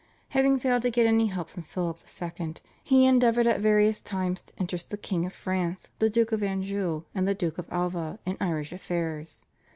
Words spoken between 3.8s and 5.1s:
times to interest the